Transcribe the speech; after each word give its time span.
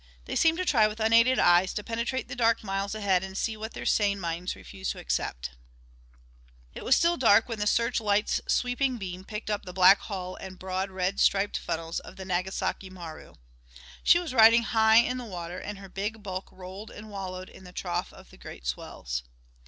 They 0.25 0.35
seemed 0.35 0.57
to 0.57 0.65
try 0.65 0.87
with 0.87 0.99
unaided 0.99 1.37
eyes 1.37 1.75
to 1.75 1.83
penetrate 1.83 2.27
the 2.27 2.35
dark 2.35 2.63
miles 2.63 2.95
ahead 2.95 3.23
and 3.23 3.37
see 3.37 3.55
what 3.55 3.73
their 3.75 3.85
sane 3.85 4.19
minds 4.19 4.55
refused 4.55 4.89
to 4.93 4.97
accept. 4.99 5.51
It 6.73 6.83
was 6.83 6.95
still 6.95 7.17
dark 7.17 7.47
when 7.47 7.59
the 7.59 7.67
search 7.67 8.01
light's 8.01 8.41
sweeping 8.47 8.97
beam 8.97 9.23
picked 9.23 9.51
up 9.51 9.63
the 9.63 9.73
black 9.73 9.99
hull 9.99 10.35
and 10.37 10.57
broad, 10.57 10.89
red 10.89 11.19
striped 11.19 11.59
funnels 11.59 11.99
of 11.99 12.15
the 12.15 12.25
Nagasaki 12.25 12.89
Maru. 12.89 13.35
She 14.03 14.17
was 14.17 14.33
riding 14.33 14.63
high 14.63 14.95
in 14.95 15.17
the 15.19 15.23
water, 15.23 15.59
and 15.59 15.77
her 15.77 15.87
big 15.87 16.23
bulk 16.23 16.51
rolled 16.51 16.89
and 16.89 17.11
wallowed 17.11 17.49
in 17.49 17.63
the 17.63 17.71
trough 17.71 18.11
of 18.11 18.31
the 18.31 18.37
great 18.37 18.65
swells. 18.65 19.21